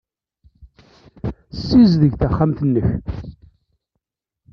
[1.53, 2.87] Ssizdeg taxxamt-nnek.